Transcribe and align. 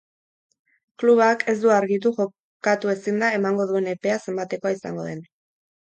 Klubak 1.03 1.45
ez 1.53 1.55
du 1.65 1.73
argitu 1.75 2.13
jokatu 2.17 2.95
ezinda 2.97 3.33
emango 3.41 3.71
duen 3.75 3.95
epea 3.97 4.21
zenbatekoa 4.27 4.77
izango 4.81 5.11
den. 5.13 5.27